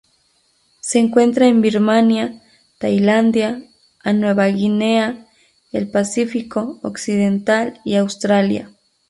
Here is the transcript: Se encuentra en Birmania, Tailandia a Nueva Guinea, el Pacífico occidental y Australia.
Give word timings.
Se 0.79 0.97
encuentra 0.97 1.45
en 1.45 1.61
Birmania, 1.61 2.41
Tailandia 2.79 3.61
a 4.01 4.13
Nueva 4.13 4.47
Guinea, 4.47 5.27
el 5.71 5.91
Pacífico 5.91 6.79
occidental 6.81 7.79
y 7.85 7.97
Australia. 7.97 8.71